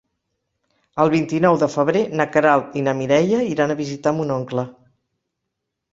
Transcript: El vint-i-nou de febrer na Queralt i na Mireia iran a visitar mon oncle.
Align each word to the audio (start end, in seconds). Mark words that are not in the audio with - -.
El 1.03 1.11
vint-i-nou 1.13 1.59
de 1.65 1.69
febrer 1.73 2.01
na 2.21 2.27
Queralt 2.37 2.79
i 2.81 2.85
na 2.89 2.97
Mireia 3.03 3.45
iran 3.53 3.75
a 3.75 3.79
visitar 3.83 4.15
mon 4.21 4.37
oncle. 4.41 4.65